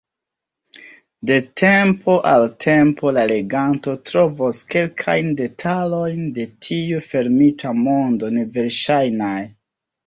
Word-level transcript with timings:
De 1.29 1.35
tempo 1.61 2.15
al 2.29 2.45
tempo 2.65 3.13
la 3.19 3.25
leganto 3.33 3.93
trovos 4.11 4.63
kelkajn 4.73 5.31
detalojn 5.45 6.25
de 6.41 6.49
tiu 6.71 7.07
fermita 7.13 7.77
mondo 7.87 8.37
neverŝajnaj. 8.41 9.41